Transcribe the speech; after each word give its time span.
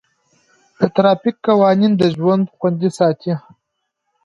د 0.79 0.81
ټرافیک 0.95 1.35
قوانین 1.47 1.91
د 1.97 2.03
ژوند 2.15 2.43
خوندي 2.55 2.89
ساتي. 2.97 3.33